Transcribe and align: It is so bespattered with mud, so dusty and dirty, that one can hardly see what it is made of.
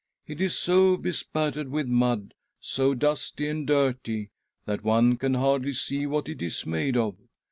It 0.25 0.41
is 0.41 0.57
so 0.57 0.97
bespattered 0.97 1.69
with 1.69 1.85
mud, 1.87 2.33
so 2.59 2.95
dusty 2.95 3.47
and 3.47 3.67
dirty, 3.67 4.31
that 4.65 4.83
one 4.83 5.15
can 5.15 5.35
hardly 5.35 5.73
see 5.73 6.07
what 6.07 6.27
it 6.27 6.41
is 6.41 6.65
made 6.65 6.97
of. 6.97 7.17